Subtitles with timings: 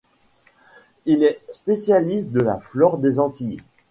[1.05, 3.61] Il est spécialiste de la flore des Antilles.